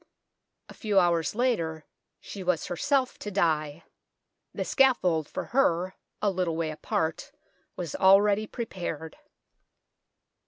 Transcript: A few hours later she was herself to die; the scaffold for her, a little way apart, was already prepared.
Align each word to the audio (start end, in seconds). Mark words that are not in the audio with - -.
A 0.67 0.73
few 0.73 0.97
hours 0.97 1.35
later 1.35 1.85
she 2.19 2.41
was 2.41 2.65
herself 2.65 3.19
to 3.19 3.29
die; 3.29 3.83
the 4.51 4.65
scaffold 4.65 5.27
for 5.29 5.43
her, 5.53 5.93
a 6.23 6.31
little 6.31 6.55
way 6.57 6.71
apart, 6.71 7.31
was 7.75 7.93
already 7.93 8.47
prepared. 8.47 9.15